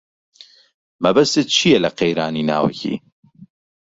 مەبەستت 1.03 1.47
چییە 1.55 1.79
لە 1.83 1.89
قەیرانی 1.99 2.47
ناوەکی؟ 2.49 2.95